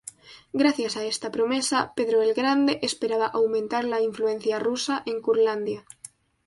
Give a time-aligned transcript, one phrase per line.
[0.51, 5.85] Gracias a esta promesa, Pedro el Grande esperaba aumentar la influencia rusa en Curlandia.